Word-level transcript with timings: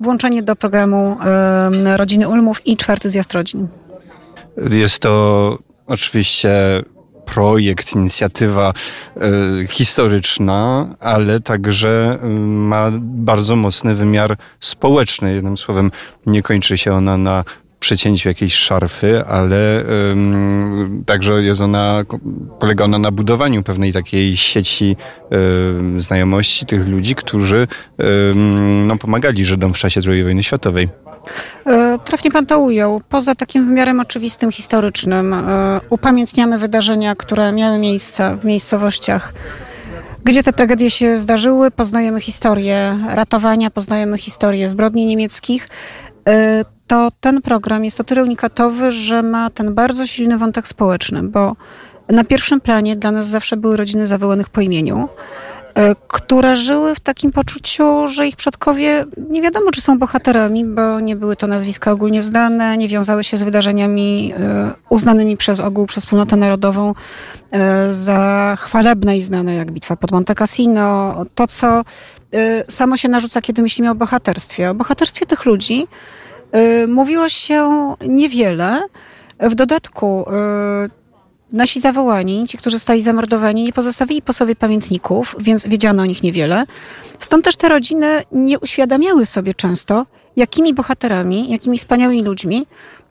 włączenie 0.00 0.42
do 0.42 0.56
programu 0.56 1.16
Rodziny 1.96 2.28
Ulmów 2.28 2.66
i 2.66 2.76
czwarty 2.76 3.10
zjazd 3.10 3.32
rodzin. 3.32 3.68
Jest 4.70 5.02
to 5.02 5.58
oczywiście 5.86 6.82
projekt, 7.26 7.94
inicjatywa 7.94 8.72
y, 9.62 9.66
historyczna, 9.68 10.88
ale 11.00 11.40
także 11.40 12.18
y, 12.24 12.26
ma 12.40 12.90
bardzo 13.00 13.56
mocny 13.56 13.94
wymiar 13.94 14.36
społeczny. 14.60 15.34
Jednym 15.34 15.56
słowem, 15.56 15.90
nie 16.26 16.42
kończy 16.42 16.78
się 16.78 16.94
ona 16.94 17.16
na 17.16 17.44
przecięciu 17.80 18.28
jakiejś 18.28 18.54
szarfy, 18.54 19.24
ale 19.26 19.84
także 21.06 21.42
jest 21.42 21.60
ona, 21.60 22.04
polega 22.60 22.84
ona 22.84 22.98
na 22.98 23.10
budowaniu 23.10 23.62
pewnej 23.62 23.92
takiej 23.92 24.36
sieci 24.36 24.96
znajomości 25.98 26.66
tych 26.66 26.88
ludzi, 26.88 27.14
którzy 27.14 27.68
um, 27.98 28.86
no, 28.86 28.96
pomagali 28.96 29.44
Żydom 29.44 29.72
w 29.72 29.78
czasie 29.78 30.00
II 30.06 30.24
wojny 30.24 30.42
światowej. 30.42 30.88
E, 31.66 31.98
trafnie 32.04 32.30
pan 32.30 32.46
to 32.46 32.58
ujął. 32.58 33.00
Poza 33.08 33.34
takim 33.34 33.66
wymiarem 33.66 34.00
oczywistym, 34.00 34.52
historycznym, 34.52 35.34
e, 35.34 35.80
upamiętniamy 35.90 36.58
wydarzenia, 36.58 37.14
które 37.16 37.52
miały 37.52 37.78
miejsce 37.78 38.36
w 38.36 38.44
miejscowościach, 38.44 39.34
gdzie 40.24 40.42
te 40.42 40.52
tragedie 40.52 40.90
się 40.90 41.18
zdarzyły. 41.18 41.70
Poznajemy 41.70 42.20
historię 42.20 42.98
ratowania, 43.08 43.70
poznajemy 43.70 44.18
historię 44.18 44.68
zbrodni 44.68 45.06
niemieckich. 45.06 45.68
To 46.86 47.12
ten 47.20 47.42
program 47.42 47.84
jest 47.84 48.00
o 48.00 48.04
tyle 48.04 48.22
unikatowy, 48.22 48.90
że 48.90 49.22
ma 49.22 49.50
ten 49.50 49.74
bardzo 49.74 50.06
silny 50.06 50.38
wątek 50.38 50.68
społeczny, 50.68 51.22
bo 51.22 51.56
na 52.08 52.24
pierwszym 52.24 52.60
planie 52.60 52.96
dla 52.96 53.10
nas 53.10 53.26
zawsze 53.26 53.56
były 53.56 53.76
rodziny 53.76 54.06
zawołanych 54.06 54.48
po 54.48 54.60
imieniu. 54.60 55.08
E, 55.76 55.94
które 56.08 56.56
żyły 56.56 56.94
w 56.94 57.00
takim 57.00 57.32
poczuciu, 57.32 58.08
że 58.08 58.26
ich 58.26 58.36
przodkowie 58.36 59.04
nie 59.30 59.42
wiadomo, 59.42 59.70
czy 59.70 59.80
są 59.80 59.98
bohaterami, 59.98 60.64
bo 60.64 61.00
nie 61.00 61.16
były 61.16 61.36
to 61.36 61.46
nazwiska 61.46 61.90
ogólnie 61.90 62.22
znane, 62.22 62.78
nie 62.78 62.88
wiązały 62.88 63.24
się 63.24 63.36
z 63.36 63.42
wydarzeniami 63.42 64.34
e, 64.38 64.72
uznanymi 64.88 65.36
przez 65.36 65.60
ogół, 65.60 65.86
przez 65.86 66.04
wspólnotę 66.04 66.36
narodową 66.36 66.94
e, 67.50 67.92
za 67.94 68.54
chwalebne 68.58 69.16
i 69.16 69.20
znane, 69.20 69.54
jak 69.54 69.72
bitwa 69.72 69.96
pod 69.96 70.10
Monte 70.10 70.34
Cassino. 70.34 71.16
To, 71.34 71.46
co 71.46 71.82
samo 72.68 72.96
się 72.96 73.08
narzuca, 73.08 73.40
kiedy 73.40 73.62
myślimy 73.62 73.90
o 73.90 73.94
bohaterstwie. 73.94 74.70
O 74.70 74.74
bohaterstwie 74.74 75.26
tych 75.26 75.44
ludzi 75.44 75.86
mówiło 76.88 77.28
się 77.28 77.94
niewiele. 78.08 78.80
W 79.40 79.54
dodatku 79.54 80.24
Nasi 81.52 81.80
zawołani, 81.80 82.46
ci, 82.48 82.58
którzy 82.58 82.76
zostali 82.76 83.02
zamordowani, 83.02 83.64
nie 83.64 83.72
pozostawili 83.72 84.22
po 84.22 84.32
sobie 84.32 84.56
pamiętników, 84.56 85.36
więc 85.38 85.66
wiedziano 85.66 86.02
o 86.02 86.06
nich 86.06 86.22
niewiele. 86.22 86.64
Stąd 87.20 87.44
też 87.44 87.56
te 87.56 87.68
rodziny 87.68 88.22
nie 88.32 88.58
uświadamiały 88.58 89.26
sobie 89.26 89.54
często, 89.54 90.06
jakimi 90.36 90.74
bohaterami, 90.74 91.50
jakimi 91.50 91.78
wspaniałymi 91.78 92.22
ludźmi 92.22 92.66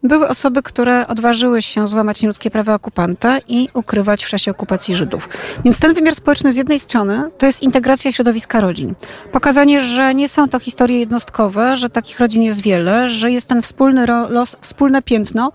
były 0.07 0.27
osoby, 0.27 0.63
które 0.63 1.07
odważyły 1.07 1.61
się 1.61 1.87
złamać 1.87 2.21
nieludzkie 2.21 2.51
prawa 2.51 2.73
okupanta 2.73 3.37
i 3.47 3.69
ukrywać 3.73 4.23
w 4.25 4.29
czasie 4.29 4.51
okupacji 4.51 4.95
Żydów. 4.95 5.29
Więc 5.65 5.79
ten 5.79 5.93
wymiar 5.93 6.15
społeczny 6.15 6.51
z 6.51 6.55
jednej 6.55 6.79
strony 6.79 7.31
to 7.37 7.45
jest 7.45 7.63
integracja 7.63 8.11
środowiska 8.11 8.61
rodzin. 8.61 8.95
Pokazanie, 9.31 9.81
że 9.81 10.15
nie 10.15 10.29
są 10.29 10.49
to 10.49 10.59
historie 10.59 10.99
jednostkowe, 10.99 11.77
że 11.77 11.89
takich 11.89 12.19
rodzin 12.19 12.43
jest 12.43 12.61
wiele, 12.61 13.09
że 13.09 13.31
jest 13.31 13.49
ten 13.49 13.61
wspólny 13.61 14.05
los, 14.29 14.57
wspólne 14.61 15.01
piętno, 15.01 15.51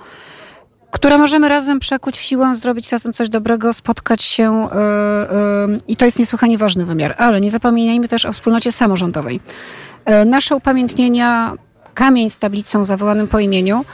które 0.90 1.18
możemy 1.18 1.48
razem 1.48 1.78
przekuć 1.78 2.18
w 2.18 2.22
siłę, 2.22 2.54
zrobić 2.54 2.92
razem 2.92 3.12
coś 3.12 3.28
dobrego, 3.28 3.72
spotkać 3.72 4.22
się 4.22 4.68
yy, 4.72 5.72
yy, 5.72 5.80
i 5.88 5.96
to 5.96 6.04
jest 6.04 6.18
niesłychanie 6.18 6.58
ważny 6.58 6.86
wymiar. 6.86 7.14
Ale 7.18 7.40
nie 7.40 7.50
zapominajmy 7.50 8.08
też 8.08 8.26
o 8.26 8.32
wspólnocie 8.32 8.72
samorządowej. 8.72 9.40
Yy, 10.06 10.24
nasze 10.24 10.56
upamiętnienia, 10.56 11.52
kamień 11.94 12.30
z 12.30 12.38
tablicą 12.38 12.84
zawołanym 12.84 13.28
po 13.28 13.40
imieniu, 13.40 13.84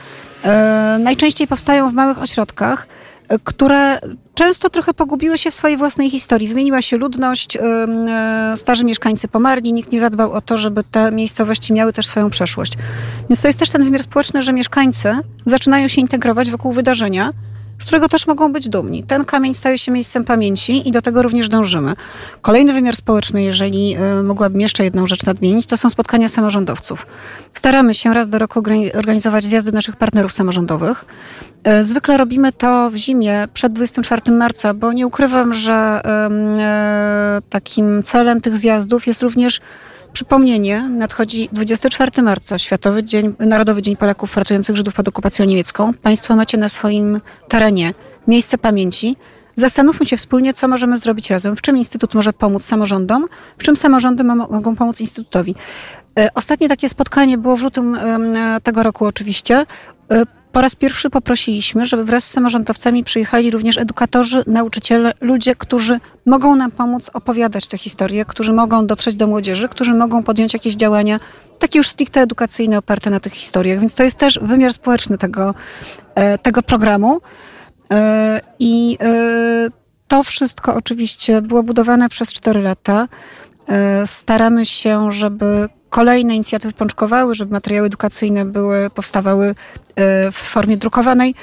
najczęściej 0.99 1.47
powstają 1.47 1.89
w 1.89 1.93
małych 1.93 2.21
ośrodkach, 2.21 2.87
które 3.43 3.99
często 4.33 4.69
trochę 4.69 4.93
pogubiły 4.93 5.37
się 5.37 5.51
w 5.51 5.55
swojej 5.55 5.77
własnej 5.77 6.09
historii. 6.09 6.47
Wymieniła 6.47 6.81
się 6.81 6.97
ludność, 6.97 7.57
e, 7.57 8.53
starzy 8.55 8.85
mieszkańcy 8.85 9.27
pomarli, 9.27 9.73
nikt 9.73 9.91
nie 9.91 9.99
zadbał 9.99 10.31
o 10.31 10.41
to, 10.41 10.57
żeby 10.57 10.83
te 10.83 11.11
miejscowości 11.11 11.73
miały 11.73 11.93
też 11.93 12.07
swoją 12.07 12.29
przeszłość. 12.29 12.73
Więc 13.29 13.41
to 13.41 13.47
jest 13.47 13.59
też 13.59 13.69
ten 13.69 13.83
wymiar 13.83 14.01
społeczny, 14.01 14.41
że 14.41 14.53
mieszkańcy 14.53 15.15
zaczynają 15.45 15.87
się 15.87 16.01
integrować 16.01 16.51
wokół 16.51 16.71
wydarzenia, 16.71 17.31
z 17.79 17.85
którego 17.85 18.09
też 18.09 18.27
mogą 18.27 18.53
być 18.53 18.69
dumni. 18.69 19.03
Ten 19.03 19.25
kamień 19.25 19.53
staje 19.53 19.77
się 19.77 19.91
miejscem 19.91 20.23
pamięci 20.23 20.89
i 20.89 20.91
do 20.91 21.01
tego 21.01 21.21
również 21.21 21.49
dążymy. 21.49 21.93
Kolejny 22.41 22.73
wymiar 22.73 22.95
społeczny, 22.95 23.43
jeżeli 23.43 23.95
y, 24.19 24.23
mogłabym 24.23 24.61
jeszcze 24.61 24.83
jedną 24.83 25.07
rzecz 25.07 25.25
nadmienić, 25.25 25.65
to 25.65 25.77
są 25.77 25.89
spotkania 25.89 26.29
samorządowców. 26.29 27.07
Staramy 27.53 27.93
się 27.93 28.13
raz 28.13 28.29
do 28.29 28.37
roku 28.37 28.63
organizować 28.95 29.43
zjazdy 29.43 29.71
naszych 29.71 29.95
partnerów 29.95 30.31
samorządowych. 30.31 31.05
Y, 31.67 31.83
zwykle 31.83 32.17
robimy 32.17 32.51
to 32.51 32.89
w 32.89 32.95
zimie 32.95 33.47
przed 33.53 33.73
24 33.73 34.31
marca, 34.31 34.73
bo 34.73 34.93
nie 34.93 35.07
ukrywam, 35.07 35.53
że 35.53 36.01
y, 37.39 37.49
takim 37.49 38.03
celem 38.03 38.41
tych 38.41 38.57
zjazdów 38.57 39.07
jest 39.07 39.23
również 39.23 39.61
Przypomnienie, 40.17 40.89
nadchodzi 40.89 41.49
24 41.51 42.21
marca, 42.21 42.57
Światowy 42.57 43.03
Dzień, 43.03 43.35
Narodowy 43.39 43.81
Dzień 43.81 43.95
Polaków 43.95 44.37
ratujących 44.37 44.75
Żydów 44.75 44.93
pod 44.93 45.07
okupacją 45.07 45.45
niemiecką. 45.45 45.93
Państwo 45.93 46.35
macie 46.35 46.57
na 46.57 46.69
swoim 46.69 47.21
terenie 47.47 47.93
miejsce 48.27 48.57
pamięci. 48.57 49.17
Zastanówmy 49.55 50.05
się 50.05 50.17
wspólnie, 50.17 50.53
co 50.53 50.67
możemy 50.67 50.97
zrobić 50.97 51.29
razem, 51.29 51.55
w 51.55 51.61
czym 51.61 51.77
Instytut 51.77 52.13
może 52.13 52.33
pomóc 52.33 52.63
samorządom, 52.63 53.25
w 53.57 53.63
czym 53.63 53.77
samorządy 53.77 54.23
mogą 54.23 54.75
pomóc 54.75 55.01
Instytutowi. 55.01 55.55
E, 56.19 56.29
ostatnie 56.33 56.69
takie 56.69 56.89
spotkanie 56.89 57.37
było 57.37 57.57
w 57.57 57.61
lutym 57.61 57.97
tego 58.63 58.83
roku 58.83 59.05
oczywiście. 59.05 59.65
Po 60.57 60.61
raz 60.61 60.75
pierwszy 60.75 61.09
poprosiliśmy, 61.09 61.85
żeby 61.85 62.05
wraz 62.05 62.23
z 62.23 62.31
samorządowcami 62.31 63.03
przyjechali 63.03 63.51
również 63.51 63.77
edukatorzy, 63.77 64.43
nauczyciele, 64.47 65.13
ludzie, 65.21 65.55
którzy 65.55 65.99
mogą 66.25 66.55
nam 66.55 66.71
pomóc 66.71 67.09
opowiadać 67.13 67.67
te 67.67 67.77
historie, 67.77 68.25
którzy 68.25 68.53
mogą 68.53 68.87
dotrzeć 68.87 69.15
do 69.15 69.27
młodzieży, 69.27 69.69
którzy 69.69 69.93
mogą 69.93 70.23
podjąć 70.23 70.53
jakieś 70.53 70.75
działania, 70.75 71.19
takie 71.59 71.79
już 71.79 71.89
stricte 71.89 72.21
edukacyjne, 72.21 72.77
oparte 72.77 73.09
na 73.09 73.19
tych 73.19 73.33
historiach. 73.33 73.79
Więc 73.79 73.95
to 73.95 74.03
jest 74.03 74.17
też 74.17 74.39
wymiar 74.41 74.73
społeczny 74.73 75.17
tego, 75.17 75.55
e, 76.15 76.37
tego 76.37 76.61
programu. 76.61 77.21
E, 77.93 78.41
I 78.59 78.97
e, 79.01 79.67
to 80.07 80.23
wszystko 80.23 80.75
oczywiście 80.75 81.41
było 81.41 81.63
budowane 81.63 82.09
przez 82.09 82.33
4 82.33 82.61
lata. 82.61 83.07
Staramy 84.05 84.65
się, 84.65 85.11
żeby 85.11 85.69
kolejne 85.89 86.35
inicjatywy 86.35 86.73
pączkowały, 86.73 87.35
żeby 87.35 87.53
materiały 87.53 87.87
edukacyjne 87.87 88.45
były, 88.45 88.89
powstawały 88.89 89.47
e, 89.95 90.31
w 90.31 90.35
formie 90.35 90.77
drukowanej. 90.77 91.35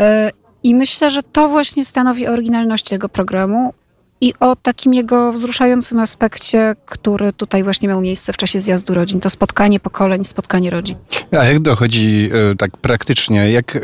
E, 0.00 0.30
I 0.62 0.74
myślę, 0.74 1.10
że 1.10 1.22
to 1.22 1.48
właśnie 1.48 1.84
stanowi 1.84 2.26
oryginalność 2.26 2.88
tego 2.88 3.08
programu 3.08 3.74
i 4.20 4.34
o 4.40 4.56
takim 4.56 4.94
jego 4.94 5.32
wzruszającym 5.32 5.98
aspekcie, 5.98 6.76
który 6.86 7.32
tutaj 7.32 7.64
właśnie 7.64 7.88
miał 7.88 8.00
miejsce 8.00 8.32
w 8.32 8.36
czasie 8.36 8.60
zjazdu 8.60 8.94
rodzin. 8.94 9.20
To 9.20 9.30
spotkanie 9.30 9.80
pokoleń, 9.80 10.24
spotkanie 10.24 10.70
rodzin. 10.70 10.96
A 11.30 11.44
jak 11.44 11.60
dochodzi 11.60 12.30
e, 12.52 12.56
tak 12.56 12.76
praktycznie, 12.76 13.50
jak, 13.50 13.78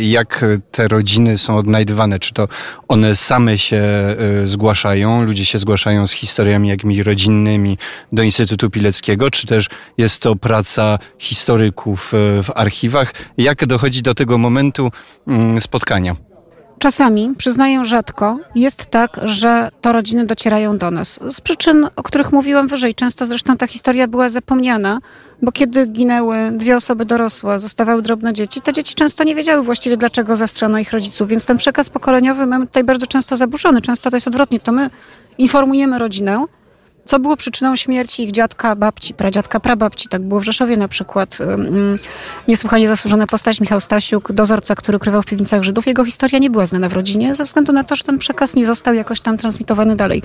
jak 0.00 0.44
te 0.70 0.88
rodziny 0.88 1.38
są 1.38 1.56
odnajdywane? 1.56 2.18
Czy 2.18 2.34
to 2.34 2.48
one 2.88 3.16
same 3.16 3.58
się 3.58 3.76
e, 3.76 4.16
zgłaszają, 4.44 5.24
ludzie 5.24 5.44
się 5.44 5.58
zgłaszają 5.58 6.06
z 6.06 6.12
historiami 6.12 6.68
jakimiś 6.68 6.98
rodzinnymi 6.98 7.78
do 8.12 8.22
Instytutu 8.22 8.70
Pileckiego, 8.70 9.30
czy 9.30 9.46
też 9.46 9.68
jest 9.98 10.22
to 10.22 10.36
praca 10.36 10.98
historyków 11.18 12.14
e, 12.14 12.42
w 12.42 12.50
archiwach? 12.54 13.14
Jak 13.38 13.66
dochodzi 13.66 14.02
do 14.02 14.14
tego 14.14 14.38
momentu 14.38 14.90
mm, 15.26 15.60
spotkania? 15.60 16.27
Czasami, 16.78 17.34
przyznaję 17.38 17.84
rzadko, 17.84 18.38
jest 18.54 18.86
tak, 18.86 19.20
że 19.22 19.70
to 19.80 19.92
rodziny 19.92 20.26
docierają 20.26 20.78
do 20.78 20.90
nas. 20.90 21.20
Z 21.28 21.40
przyczyn, 21.40 21.88
o 21.96 22.02
których 22.02 22.32
mówiłam 22.32 22.68
wyżej. 22.68 22.94
Często 22.94 23.26
zresztą 23.26 23.56
ta 23.56 23.66
historia 23.66 24.08
była 24.08 24.28
zapomniana, 24.28 24.98
bo 25.42 25.52
kiedy 25.52 25.86
ginęły 25.86 26.36
dwie 26.52 26.76
osoby 26.76 27.04
dorosłe, 27.04 27.58
zostawały 27.58 28.02
drobne 28.02 28.32
dzieci, 28.32 28.60
te 28.60 28.72
dzieci 28.72 28.94
często 28.94 29.24
nie 29.24 29.34
wiedziały 29.34 29.64
właściwie, 29.64 29.96
dlaczego 29.96 30.36
zastrzono 30.36 30.78
ich 30.78 30.92
rodziców. 30.92 31.28
Więc 31.28 31.46
ten 31.46 31.56
przekaz 31.58 31.90
pokoleniowy 31.90 32.46
mamy 32.46 32.66
tutaj 32.66 32.84
bardzo 32.84 33.06
często 33.06 33.36
zaburzony. 33.36 33.82
Często 33.82 34.10
to 34.10 34.16
jest 34.16 34.28
odwrotnie. 34.28 34.60
To 34.60 34.72
my 34.72 34.90
informujemy 35.38 35.98
rodzinę, 35.98 36.44
co 37.08 37.18
było 37.18 37.36
przyczyną 37.36 37.76
śmierci 37.76 38.22
ich 38.22 38.32
dziadka, 38.32 38.76
babci, 38.76 39.14
pradziadka, 39.14 39.60
prababci. 39.60 40.08
Tak 40.08 40.22
było 40.22 40.40
w 40.40 40.44
Rzeszowie 40.44 40.76
na 40.76 40.88
przykład. 40.88 41.38
Niesłychanie 42.48 42.88
zasłużona 42.88 43.26
postać 43.26 43.60
Michał 43.60 43.80
Stasiuk, 43.80 44.32
dozorca, 44.32 44.74
który 44.74 44.98
krywał 44.98 45.22
w 45.22 45.26
piwnicach 45.26 45.62
Żydów. 45.62 45.86
Jego 45.86 46.04
historia 46.04 46.38
nie 46.38 46.50
była 46.50 46.66
znana 46.66 46.88
w 46.88 46.92
rodzinie 46.92 47.34
ze 47.34 47.44
względu 47.44 47.72
na 47.72 47.84
to, 47.84 47.96
że 47.96 48.04
ten 48.04 48.18
przekaz 48.18 48.54
nie 48.54 48.66
został 48.66 48.94
jakoś 48.94 49.20
tam 49.20 49.38
transmitowany 49.38 49.96
dalej. 49.96 50.22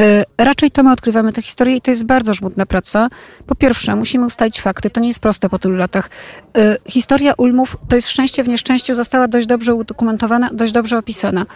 Y, 0.00 0.24
raczej 0.38 0.70
to 0.70 0.82
my 0.82 0.92
odkrywamy 0.92 1.32
tę 1.32 1.42
historię 1.42 1.76
i 1.76 1.80
to 1.80 1.90
jest 1.90 2.04
bardzo 2.04 2.34
żmudna 2.34 2.66
praca. 2.66 3.08
Po 3.46 3.54
pierwsze, 3.54 3.96
musimy 3.96 4.26
ustalić 4.26 4.60
fakty. 4.60 4.90
To 4.90 5.00
nie 5.00 5.08
jest 5.08 5.20
proste 5.20 5.48
po 5.48 5.58
tylu 5.58 5.76
latach. 5.76 6.10
Y, 6.58 6.76
historia 6.88 7.34
Ulmów 7.36 7.76
to 7.88 7.96
jest 7.96 8.08
szczęście 8.08 8.44
w 8.44 8.48
nieszczęściu, 8.48 8.94
została 8.94 9.28
dość 9.28 9.46
dobrze 9.46 9.74
udokumentowana, 9.74 10.50
dość 10.52 10.72
dobrze 10.72 10.98
opisana. 10.98 11.46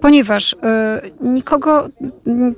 Ponieważ 0.00 0.52
y, 0.52 0.56
nikogo 1.20 1.88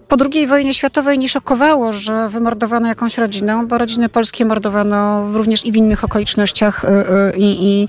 po 0.09 0.17
II 0.33 0.47
wojnie 0.47 0.75
światowej 0.75 1.19
nie 1.19 1.29
szokowało, 1.29 1.93
że 1.93 2.29
wymordowano 2.29 2.89
jakąś 2.89 3.19
rodzinę, 3.19 3.65
bo 3.69 3.79
rodziny 3.79 4.09
polskie 4.09 4.45
mordowano 4.45 5.27
również 5.33 5.67
i 5.67 5.73
w 5.73 5.77
innych 5.77 6.05
okolicznościach 6.05 6.85
y, 6.85 6.89
y, 6.89 7.33
i 7.37 7.89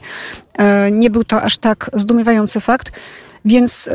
nie 0.91 1.09
był 1.09 1.23
to 1.23 1.41
aż 1.41 1.57
tak 1.57 1.89
zdumiewający 1.93 2.59
fakt. 2.59 2.91
Więc 3.45 3.89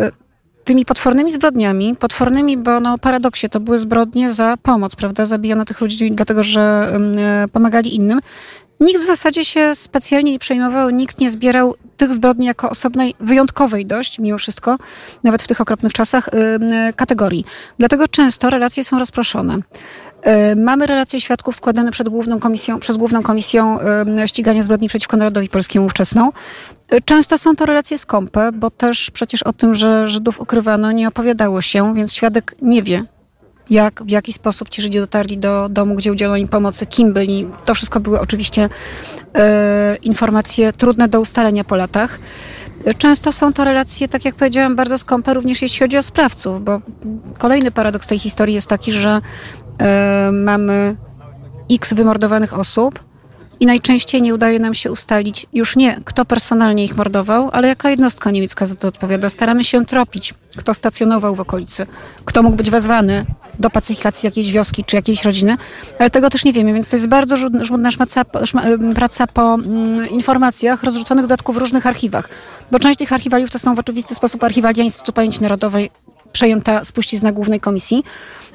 tymi 0.65 0.85
potwornymi 0.85 1.33
zbrodniami, 1.33 1.97
potwornymi, 1.97 2.57
bo 2.57 2.81
no 2.81 2.99
paradoksie 2.99 3.49
to 3.49 3.61
były 3.61 3.79
zbrodnie 3.79 4.31
za 4.31 4.57
pomoc, 4.63 4.97
prawda? 4.97 5.25
Zabijano 5.25 5.65
tych 5.65 5.81
ludzi 5.81 6.13
dlatego, 6.13 6.43
że 6.43 6.93
pomagali 7.53 7.95
innym. 7.95 8.21
Nikt 8.81 9.01
w 9.01 9.05
zasadzie 9.05 9.45
się 9.45 9.75
specjalnie 9.75 10.33
nie 10.33 10.39
przejmował, 10.39 10.91
nikt 10.91 11.21
nie 11.21 11.31
zbierał 11.31 11.75
tych 11.97 12.15
zbrodni 12.15 12.47
jako 12.47 12.71
osobnej, 12.71 13.15
wyjątkowej 13.21 13.87
dość, 13.87 14.19
mimo 14.19 14.39
wszystko, 14.39 14.79
nawet 15.25 15.43
w 15.43 15.47
tych 15.47 15.61
okropnych 15.61 15.93
czasach, 15.93 16.29
kategorii. 16.97 17.45
Dlatego 17.79 18.09
często 18.09 18.51
relacje 18.51 18.85
są 18.85 18.99
rozproszone. 18.99 19.59
Mamy 20.57 20.87
relacje 20.87 21.21
świadków 21.21 21.57
składane 21.57 21.91
przed 21.91 22.09
główną 22.09 22.41
komisją, 22.41 22.81
przez 22.81 22.97
Główną 22.97 23.23
Komisją 23.23 23.79
Ścigania 24.27 24.63
Zbrodni 24.63 24.89
przeciwko 24.89 25.17
Narodowi 25.17 25.49
Polskiemu 25.49 25.87
ówczesną. 25.87 26.33
Często 27.05 27.39
są 27.39 27.57
to 27.57 27.67
relacje 27.67 27.99
skąpe, 27.99 28.53
bo 28.53 28.71
też 28.71 29.11
przecież 29.11 29.43
o 29.43 29.53
tym, 29.53 29.75
że 29.75 30.09
Żydów 30.09 30.41
ukrywano, 30.41 30.93
nie 30.93 31.09
opowiadało 31.09 31.61
się, 31.61 31.95
więc 31.95 32.15
świadek 32.15 32.55
nie 32.63 32.83
wie, 32.83 33.05
jak, 33.71 34.03
w 34.03 34.11
jaki 34.11 34.33
sposób 34.33 34.69
ci 34.69 34.83
Żydzi 34.83 34.99
dotarli 34.99 35.39
do 35.39 35.69
domu, 35.69 35.95
gdzie 35.95 36.13
udzielono 36.13 36.37
im 36.37 36.49
pomocy, 36.49 36.87
kim 36.87 37.13
byli. 37.13 37.49
To 37.65 37.75
wszystko 37.75 38.01
były 38.01 38.21
oczywiście 38.21 38.69
e, 39.35 39.97
informacje 40.03 40.73
trudne 40.73 41.09
do 41.09 41.21
ustalenia 41.21 41.65
po 41.65 41.77
latach. 41.77 42.19
Często 42.99 43.33
są 43.33 43.53
to 43.53 43.65
relacje, 43.65 44.09
tak 44.09 44.25
jak 44.25 44.35
powiedziałam, 44.35 44.77
bardzo 44.77 44.99
skąpe, 44.99 45.35
również 45.35 45.63
jeśli 45.63 45.79
chodzi 45.79 45.99
o 45.99 46.03
sprawców, 46.03 46.65
bo 46.65 46.81
kolejny 47.39 47.71
paradoks 47.71 48.07
tej 48.07 48.19
historii 48.19 48.55
jest 48.55 48.69
taki, 48.69 48.93
że 48.93 49.21
e, 49.81 50.31
mamy 50.33 50.97
x 51.71 51.95
wymordowanych 51.95 52.59
osób, 52.59 53.01
i 53.61 53.67
najczęściej 53.67 54.23
nie 54.23 54.35
udaje 54.35 54.59
nam 54.59 54.75
się 54.75 54.93
ustalić 54.93 55.47
już 55.53 55.77
nie, 55.77 56.01
kto 56.05 56.25
personalnie 56.25 56.85
ich 56.85 56.97
mordował, 56.97 57.51
ale 57.53 57.69
jaka 57.69 57.91
jednostka 57.91 58.31
niemiecka 58.31 58.67
za 58.67 58.75
to 58.75 58.89
odpowiada. 58.89 59.29
Staramy 59.29 59.65
się 59.65 59.87
tropić, 59.87 60.35
kto 60.57 60.75
stacjonował 60.75 61.35
w 61.35 61.41
okolicy, 61.41 61.87
kto 62.25 62.43
mógł 62.43 62.57
być 62.57 62.71
wezwany 62.71 63.27
do 63.59 63.71
pacyfikacji 63.71 64.27
jakiejś 64.27 64.53
wioski 64.53 64.85
czy 64.85 64.97
jakiejś 64.97 65.25
rodziny, 65.25 65.57
ale 65.99 66.11
tego 66.11 66.31
też 66.31 66.45
nie 66.45 66.53
wiemy, 66.53 66.73
więc 66.73 66.91
to 66.91 66.97
jest 66.97 67.09
bardzo 67.09 67.37
żmudna 67.37 67.91
szmaca, 67.91 68.25
szma, 68.45 68.63
praca 68.95 69.27
po 69.27 69.55
mm, 69.55 70.11
informacjach 70.11 70.83
rozrzuconych 70.83 71.25
dodatku 71.25 71.53
w 71.53 71.57
różnych 71.57 71.87
archiwach, 71.87 72.29
bo 72.71 72.79
część 72.79 72.99
tych 72.99 73.13
archiwaliów 73.13 73.51
to 73.51 73.59
są 73.59 73.75
w 73.75 73.79
oczywisty 73.79 74.15
sposób 74.15 74.45
archiwalia 74.45 74.85
Instytutu 74.85 75.13
Pamięci 75.13 75.43
Narodowej 75.43 75.91
przejęta 76.33 76.85
spuścizna 76.85 77.33
Głównej 77.33 77.61
Komisji, 77.61 78.05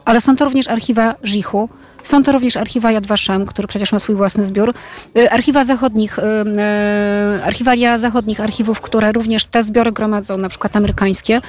ale 0.05 0.21
są 0.21 0.35
to 0.35 0.45
również 0.45 0.67
archiwa 0.67 1.15
Żichu, 1.23 1.69
są 2.03 2.23
to 2.23 2.31
również 2.31 2.57
archiwa 2.57 2.91
Yad 2.91 3.07
Vashem, 3.07 3.45
który 3.45 3.67
przecież 3.67 3.91
ma 3.91 3.99
swój 3.99 4.15
własny 4.15 4.45
zbiór. 4.45 4.73
Y, 5.17 5.31
archiwa 5.31 5.63
zachodnich, 5.63 6.19
y, 6.19 6.21
y, 6.21 7.43
archiwalia 7.43 7.97
zachodnich 7.97 8.39
archiwów, 8.39 8.81
które 8.81 9.11
również 9.11 9.45
te 9.45 9.63
zbiory 9.63 9.91
gromadzą, 9.91 10.37
na 10.37 10.49
przykład 10.49 10.75
amerykańskie. 10.75 11.41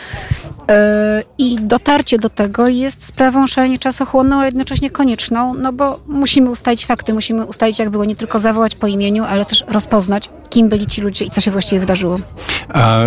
I 1.38 1.56
dotarcie 1.60 2.18
do 2.18 2.30
tego 2.30 2.68
jest 2.68 3.04
sprawą 3.04 3.46
szalenie 3.46 3.78
czasochłonną, 3.78 4.36
ale 4.36 4.46
jednocześnie 4.46 4.90
konieczną, 4.90 5.54
no 5.54 5.72
bo 5.72 6.00
musimy 6.06 6.50
ustalić 6.50 6.86
fakty, 6.86 7.14
musimy 7.14 7.44
ustalić, 7.44 7.78
jak 7.78 7.90
było, 7.90 8.04
nie 8.04 8.16
tylko 8.16 8.38
zawołać 8.38 8.74
po 8.74 8.86
imieniu, 8.86 9.24
ale 9.24 9.44
też 9.44 9.64
rozpoznać, 9.68 10.30
kim 10.50 10.68
byli 10.68 10.86
ci 10.86 11.00
ludzie 11.00 11.24
i 11.24 11.30
co 11.30 11.40
się 11.40 11.50
właściwie 11.50 11.80
wydarzyło. 11.80 12.18
A 12.68 13.04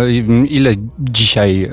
ile 0.48 0.74
dzisiaj 0.98 1.70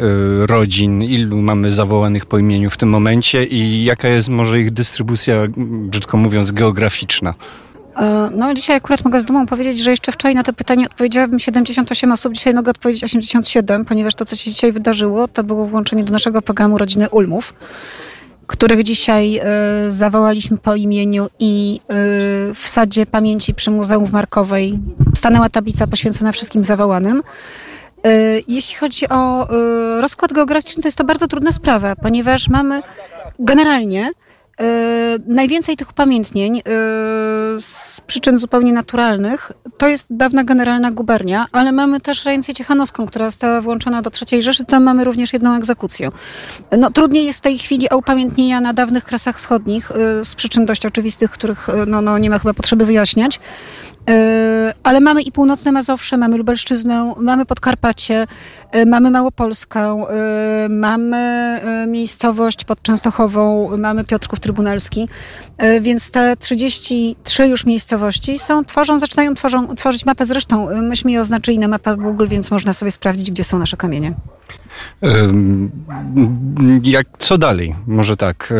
rodzin, 0.48 1.04
ilu 1.04 1.42
mamy 1.42 1.72
zawołanych 1.72 2.26
po 2.26 2.38
imieniu 2.38 2.70
w 2.70 2.78
tym 2.78 2.90
momencie 2.90 3.46
i 3.46 3.84
jaka 3.84 4.08
jest 4.08 4.30
może 4.30 4.60
ich 4.60 4.72
dystrybucja 4.72 5.36
brzydko 5.66 6.18
mówiąc, 6.18 6.52
geograficzna? 6.52 7.34
E, 7.96 8.30
no, 8.36 8.54
dzisiaj 8.54 8.76
akurat 8.76 9.06
mogę 9.06 9.22
z 9.22 9.26
dumą 9.26 9.46
powiedzieć, 9.46 9.80
że 9.80 9.92
jeszcze 9.92 10.12
wczoraj 10.12 10.36
na 10.36 10.44
to 10.44 10.54
pytanie 10.54 10.86
odpowiedziałabym 10.86 11.40
78 11.40 12.12
osób, 12.12 12.34
dzisiaj 12.34 12.54
mogę 12.54 12.72
odpowiedzieć 12.72 13.04
87, 13.04 13.86
ponieważ 13.86 14.16
to, 14.16 14.26
co 14.26 14.36
się 14.36 14.52
dzisiaj 14.52 14.72
wydarzyło, 14.72 15.28
to 15.28 15.44
było 15.44 15.68
włączenie 15.68 16.04
do 16.04 16.14
naszego 16.14 16.42
programu 16.42 16.78
rodziny 16.78 17.10
Ulmów, 17.10 17.54
których 18.48 18.84
dzisiaj 18.84 19.40
y, 19.88 19.92
zawołaliśmy 19.92 20.58
po 20.58 20.76
imieniu 20.76 21.28
i 21.40 21.80
y, 21.82 22.56
w 22.56 22.64
Sadzie 22.66 23.06
Pamięci 23.06 23.54
przy 23.54 23.72
Muzeum 23.72 24.06
w 24.06 24.12
Markowej 24.12 24.80
stanęła 25.16 25.50
tablica 25.50 25.88
poświęcona 25.88 26.32
wszystkim 26.32 26.66
zawołanym. 26.66 27.24
Y, 28.08 28.44
jeśli 28.48 28.76
chodzi 28.76 29.10
o 29.10 29.48
rozkład 30.02 30.34
geograficzny, 30.34 30.82
to 30.84 30.88
jest 30.88 30.98
to 30.98 31.04
bardzo 31.04 31.28
trudna 31.28 31.52
sprawa, 31.52 31.96
ponieważ 31.96 32.50
mamy 32.50 32.82
generalnie 33.40 34.12
najwięcej 35.28 35.78
tych 35.78 35.90
upamiętnień 35.90 36.58
e, 36.58 36.62
z 37.60 38.02
przyczyn 38.08 38.38
zupełnie 38.38 38.74
naturalnych 38.74 39.52
to 39.78 39.88
jest 39.88 40.08
dawna 40.10 40.44
generalna 40.44 40.92
gubernia, 40.92 41.46
ale 41.52 41.72
mamy 41.72 42.02
też 42.02 42.26
rejencję 42.26 42.54
ciechanowską, 42.54 43.06
która 43.06 43.30
została 43.30 43.62
włączona 43.62 44.02
do 44.02 44.12
III 44.32 44.42
Rzeszy. 44.42 44.66
Tam 44.66 44.84
mamy 44.84 45.04
również 45.04 45.34
jedną 45.34 45.56
egzekucję. 45.56 46.10
No, 46.78 46.92
trudniej 46.92 47.26
jest 47.26 47.40
w 47.40 47.42
tej 47.42 47.58
chwili 47.58 47.90
o 47.90 47.98
upamiętnienia 47.98 48.62
na 48.62 48.74
dawnych 48.74 49.04
kresach 49.04 49.38
wschodnich 49.38 49.92
e, 49.92 50.24
z 50.26 50.36
przyczyn 50.36 50.66
dość 50.66 50.86
oczywistych, 50.86 51.32
których 51.32 51.68
no, 51.88 52.02
no, 52.02 52.18
nie 52.18 52.30
ma 52.30 52.40
chyba 52.40 52.54
potrzeby 52.54 52.86
wyjaśniać. 52.86 53.40
E, 54.10 54.74
ale 54.84 55.00
mamy 55.00 55.22
i 55.22 55.32
północne 55.32 55.72
Mazowsze, 55.72 56.18
mamy 56.18 56.38
Lubelszczyznę, 56.38 57.14
mamy 57.18 57.46
Podkarpacie, 57.46 58.28
e, 58.72 58.86
mamy 58.86 59.12
Małopolskę, 59.12 59.80
e, 59.80 60.70
mamy 60.70 61.42
miejscowość 61.88 62.64
pod 62.64 62.82
Częstochową, 62.82 63.70
mamy 63.78 64.04
Piotrków 64.04 64.40
Trybunalski, 64.40 65.10
więc 65.82 66.12
te 66.12 66.36
33 66.38 67.48
już 67.48 67.66
miejscowości 67.66 68.40
są, 68.40 68.66
tworzą, 68.66 68.98
zaczynają 68.98 69.34
tworzą, 69.34 69.76
tworzyć 69.76 70.06
mapę 70.06 70.26
zresztą. 70.26 70.68
Myśmy 70.82 71.12
je 71.12 71.22
oznaczyli 71.22 71.60
na 71.60 71.68
mapach 71.68 71.98
Google, 71.98 72.28
więc 72.28 72.52
można 72.52 72.74
sobie 72.74 72.92
sprawdzić, 72.92 73.32
gdzie 73.32 73.44
są 73.44 73.60
nasze 73.60 73.78
kamienie. 73.78 74.14
Jak, 76.84 77.08
co 77.18 77.38
dalej? 77.38 77.76
Może 77.88 78.18
tak. 78.18 78.54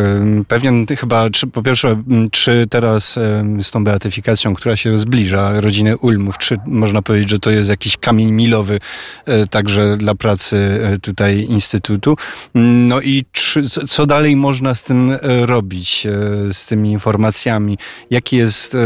Pewien 0.48 0.86
chyba, 0.86 1.30
czy, 1.30 1.46
po 1.46 1.62
pierwsze, 1.62 2.02
czy 2.30 2.66
teraz 2.70 3.18
z 3.62 3.70
tą 3.70 3.84
beatyfikacją, 3.84 4.54
która 4.54 4.76
się 4.76 4.98
zbliża, 4.98 5.60
rodziny 5.60 5.96
Ulmów, 5.96 6.38
czy 6.38 6.56
można 6.66 7.02
powiedzieć, 7.02 7.30
że 7.30 7.38
to 7.38 7.50
jest 7.50 7.70
jakiś 7.70 7.96
kamień 7.96 8.32
milowy 8.32 8.78
e, 9.26 9.46
także 9.46 9.96
dla 9.96 10.14
pracy 10.14 10.80
e, 10.82 10.98
tutaj 10.98 11.46
Instytutu? 11.48 12.16
No 12.54 13.00
i 13.00 13.24
czy, 13.32 13.62
co 13.88 14.06
dalej 14.06 14.36
można 14.36 14.74
z 14.74 14.84
tym 14.84 15.10
e, 15.10 15.46
robić, 15.46 16.06
z 16.52 16.66
tymi 16.66 16.92
informacjami? 16.92 17.78
Jaki 18.10 18.36
jest 18.36 18.76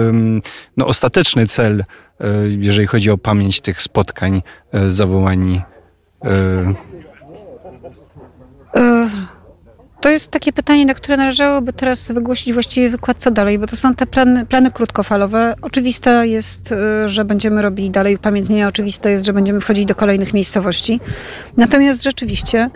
no, 0.76 0.86
ostateczny 0.86 1.46
cel, 1.46 1.84
jeżeli 2.48 2.86
chodzi 2.86 3.10
o 3.10 3.18
pamięć 3.18 3.60
tych 3.60 3.82
spotkań, 3.82 4.42
zawołań 4.88 5.62
E, 6.24 6.74
to 10.06 10.10
jest 10.10 10.30
takie 10.30 10.52
pytanie, 10.52 10.86
na 10.86 10.94
które 10.94 11.16
należałoby 11.16 11.72
teraz 11.72 12.12
wygłosić 12.12 12.52
właściwie 12.52 12.90
wykład, 12.90 13.16
co 13.18 13.30
dalej, 13.30 13.58
bo 13.58 13.66
to 13.66 13.76
są 13.76 13.94
te 13.94 14.06
plany, 14.06 14.46
plany 14.46 14.70
krótkofalowe. 14.70 15.54
Oczywiste 15.62 16.28
jest, 16.28 16.72
e, 16.72 17.08
że 17.08 17.24
będziemy 17.24 17.62
robili 17.62 17.90
dalej 17.90 18.16
upamiętnienia, 18.16 18.68
oczywiste 18.68 19.10
jest, 19.10 19.26
że 19.26 19.32
będziemy 19.32 19.60
wchodzić 19.60 19.84
do 19.84 19.94
kolejnych 19.94 20.34
miejscowości. 20.34 21.00
Natomiast 21.56 22.02
rzeczywiście 22.02 22.70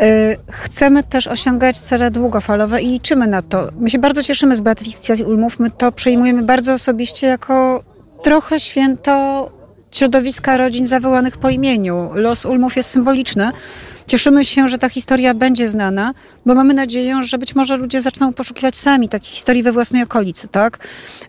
e, 0.00 0.36
chcemy 0.50 1.02
też 1.02 1.26
osiągać 1.26 1.78
cele 1.78 2.10
długofalowe 2.10 2.82
i 2.82 2.88
liczymy 2.88 3.26
na 3.26 3.42
to. 3.42 3.68
My 3.80 3.90
się 3.90 3.98
bardzo 3.98 4.22
cieszymy 4.22 4.56
z 4.56 4.60
beatyfikacji 4.60 5.24
Ulmów, 5.24 5.60
my 5.60 5.70
to 5.70 5.92
przejmujemy 5.92 6.42
bardzo 6.42 6.72
osobiście 6.74 7.26
jako 7.26 7.82
trochę 8.22 8.60
święto 8.60 9.50
środowiska 9.90 10.56
rodzin 10.56 10.86
zawołanych 10.86 11.38
po 11.38 11.50
imieniu. 11.50 12.10
Los 12.14 12.44
Ulmów 12.44 12.76
jest 12.76 12.90
symboliczny. 12.90 13.52
Cieszymy 14.06 14.44
się, 14.44 14.68
że 14.68 14.78
ta 14.78 14.88
historia 14.88 15.34
będzie 15.34 15.68
znana, 15.68 16.14
bo 16.46 16.54
mamy 16.54 16.74
nadzieję, 16.74 17.22
że 17.22 17.38
być 17.38 17.54
może 17.54 17.76
ludzie 17.76 18.02
zaczną 18.02 18.32
poszukiwać 18.32 18.76
sami 18.76 19.08
takich 19.08 19.30
historii 19.30 19.62
we 19.62 19.72
własnej 19.72 20.02
okolicy, 20.02 20.48
tak? 20.48 20.78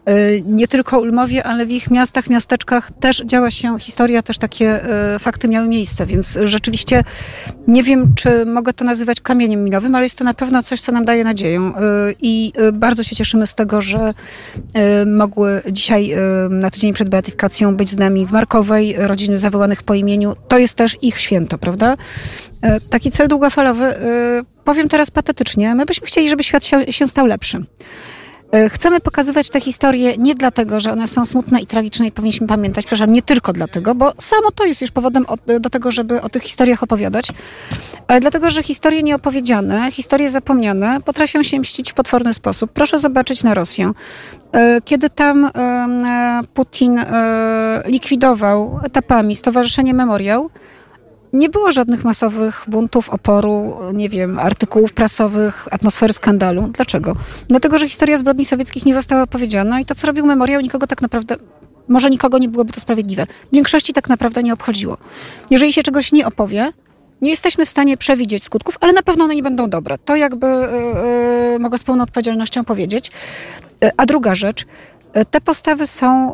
Y, 0.10 0.44
nie 0.46 0.68
tylko 0.68 1.00
Ulmowie, 1.00 1.44
ale 1.44 1.66
w 1.66 1.72
ich 1.72 1.92
miastach, 1.92 2.30
miasteczkach 2.30 2.92
też 3.00 3.24
działa 3.26 3.52
się 3.52 3.80
historia, 3.80 4.22
też 4.22 4.38
takie 4.38 4.86
y, 5.16 5.20
fakty 5.20 5.48
miały 5.48 5.68
miejsce, 5.68 6.06
więc 6.06 6.40
rzeczywiście 6.46 7.04
nie 7.68 7.84
wiem, 7.84 8.14
czy 8.16 8.46
mogę 8.46 8.74
to 8.74 8.86
nazywać 8.86 9.22
kamieniem 9.22 9.64
milowym, 9.64 9.96
ale 9.96 10.06
jest 10.06 10.18
to 10.18 10.24
na 10.24 10.34
pewno 10.34 10.64
coś, 10.64 10.82
co 10.82 10.92
nam 10.92 11.06
daje 11.06 11.24
nadzieję 11.24 11.60
y, 11.60 12.16
i 12.22 12.54
bardzo 12.74 13.04
się 13.04 13.16
cieszymy 13.16 13.48
z 13.48 13.56
tego, 13.56 13.82
że 13.82 14.14
mogły 15.06 15.62
dzisiaj 15.72 16.16
na 16.50 16.70
tydzień 16.70 16.94
przed 16.94 17.10
beatyfikacją 17.10 17.76
być 17.76 17.90
z 17.90 17.98
nami 17.98 18.26
w 18.26 18.32
Markowej 18.32 18.96
rodziny 18.98 19.38
zawołanych 19.38 19.84
po 19.84 19.94
imieniu. 19.94 20.36
To 20.48 20.58
jest 20.58 20.76
też 20.76 20.98
ich 21.02 21.20
święto, 21.20 21.58
prawda? 21.58 21.98
E, 22.68 22.80
taki 22.80 23.12
cel 23.12 23.28
długofalowy, 23.28 23.86
e, 23.86 23.98
powiem 24.64 24.90
teraz 24.90 25.12
patetycznie, 25.12 25.76
my 25.76 25.86
byśmy 25.86 26.08
chcieli, 26.08 26.30
żeby 26.30 26.44
świat 26.44 26.64
się, 26.90 27.08
stał 27.08 27.26
lepszy. 27.26 27.66
E, 28.52 28.70
chcemy 28.70 29.00
pokazywać 29.00 29.50
te 29.50 29.62
historie 29.62 30.18
nie 30.18 30.36
dlatego, 30.36 30.80
że 30.80 30.92
one 30.92 31.08
są 31.08 31.26
smutne 31.26 31.60
i 31.60 31.68
tragiczne 31.68 32.08
i 32.08 32.12
powinniśmy 32.12 32.48
pamiętać, 32.48 32.86
przepraszam, 32.86 33.14
nie 33.14 33.22
tylko 33.22 33.54
dlatego, 33.54 33.96
bo 33.96 34.12
samo 34.18 34.52
to 34.52 34.66
jest 34.66 34.82
już 34.82 34.92
powodem 34.92 35.26
do 35.60 35.70
tego, 35.70 35.92
żeby 35.92 36.22
o 36.22 36.30
tych 36.30 36.44
historiach 36.44 36.84
opowiadać, 36.84 37.28
ale 38.08 38.20
dlatego, 38.20 38.50
że 38.50 38.64
historie 38.64 39.04
nieopowiedziane, 39.04 39.92
historie 39.92 40.30
zapomniane 40.30 41.02
potrafią 41.06 41.44
się 41.44 41.60
mścić 41.60 41.92
w 41.92 41.94
potworny 41.94 42.34
sposób. 42.34 42.72
Proszę 42.72 43.00
zobaczyć 43.00 43.44
na 43.44 43.54
Rosję. 43.54 43.92
Kiedy 44.86 45.10
tam 45.10 45.50
Putin 46.54 47.00
likwidował 47.86 48.80
etapami 48.84 49.36
Stowarzyszenie 49.36 49.94
Memoriał, 49.94 50.50
nie 51.38 51.50
było 51.50 51.72
żadnych 51.72 52.04
masowych 52.04 52.64
buntów, 52.68 53.10
oporu, 53.10 53.78
nie 53.94 54.10
wiem, 54.10 54.40
artykułów 54.40 54.94
prasowych, 54.94 55.68
atmosfery 55.72 56.14
skandalu. 56.14 56.68
Dlaczego? 56.68 57.16
Dlatego, 57.48 57.78
że 57.78 57.88
historia 57.88 58.18
zbrodni 58.18 58.46
sowieckich 58.46 58.86
nie 58.86 58.94
została 58.94 59.22
opowiedziana 59.22 59.80
i 59.80 59.86
to, 59.86 59.96
co 59.96 60.08
robił 60.08 60.26
memoriał, 60.26 60.62
nikogo 60.62 60.88
tak 60.88 61.02
naprawdę 61.02 61.36
może 61.88 62.10
nikogo 62.10 62.38
nie 62.38 62.50
byłoby 62.50 62.74
to 62.74 62.80
sprawiedliwe. 62.80 63.28
Większości 63.54 63.94
tak 63.94 64.10
naprawdę 64.10 64.44
nie 64.44 64.54
obchodziło. 64.54 64.98
Jeżeli 65.50 65.74
się 65.74 65.84
czegoś 65.84 66.12
nie 66.12 66.28
opowie, 66.28 66.72
nie 67.22 67.30
jesteśmy 67.30 67.66
w 67.66 67.70
stanie 67.70 67.98
przewidzieć 67.98 68.44
skutków, 68.44 68.78
ale 68.82 68.94
na 68.94 69.02
pewno 69.02 69.24
one 69.24 69.36
nie 69.36 69.44
będą 69.44 69.70
dobre. 69.70 69.98
To 69.98 70.16
jakby 70.16 70.48
yy, 70.48 71.52
yy, 71.52 71.60
mogę 71.60 71.78
z 71.78 71.84
pełną 71.84 72.04
odpowiedzialnością 72.04 72.64
powiedzieć. 72.64 73.12
Yy, 73.82 73.92
a 73.98 74.06
druga 74.06 74.36
rzecz, 74.36 74.66
te 75.32 75.42
postawy 75.42 75.88
są 75.88 76.34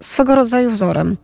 swego 0.00 0.34
rodzaju 0.34 0.70
wzorem. 0.70 1.16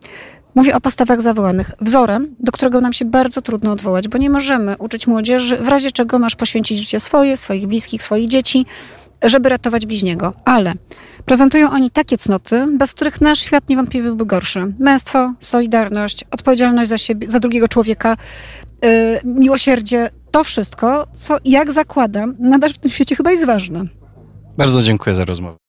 Mówię 0.55 0.75
o 0.77 0.81
postawach 0.81 1.23
zawołanych. 1.23 1.71
Wzorem, 1.81 2.37
do 2.41 2.53
którego 2.53 2.81
nam 2.81 2.93
się 2.93 3.05
bardzo 3.05 3.43
trudno 3.43 3.73
odwołać, 3.73 4.09
bo 4.09 4.19
nie 4.19 4.31
możemy 4.31 4.77
uczyć 4.79 5.07
młodzieży, 5.07 5.57
w 5.57 5.69
razie 5.69 5.91
czego 5.91 6.19
masz 6.19 6.37
poświęcić 6.37 6.79
życie 6.79 7.01
swoje, 7.01 7.37
swoich 7.37 7.67
bliskich, 7.67 8.03
swoich 8.03 8.29
dzieci, 8.29 8.67
żeby 9.23 9.49
ratować 9.49 9.87
bliźniego. 9.87 10.33
Ale 10.45 10.75
prezentują 11.25 11.71
oni 11.71 11.91
takie 11.91 12.19
cnoty, 12.19 12.67
bez 12.79 12.95
których 12.95 13.21
nasz 13.21 13.41
świat 13.41 13.69
niewątpliwie 13.69 14.07
byłby 14.07 14.27
gorszy. 14.27 14.75
Męstwo, 14.79 15.35
solidarność, 15.41 16.25
odpowiedzialność 16.31 16.91
za 16.91 16.99
siebie, 16.99 17.31
za 17.31 17.41
drugiego 17.41 17.69
człowieka, 17.69 18.17
yy, 18.83 18.89
miłosierdzie, 19.25 20.11
to 20.31 20.45
wszystko, 20.45 21.07
co 21.13 21.37
jak 21.45 21.73
zakładam, 21.73 22.37
nadal 22.39 22.73
w 22.73 22.79
tym 22.79 22.91
świecie 22.91 23.17
chyba 23.17 23.31
jest 23.31 23.47
ważne. 23.47 23.85
Bardzo 24.59 24.83
dziękuję 24.83 25.15
za 25.17 25.25
rozmowę. 25.25 25.61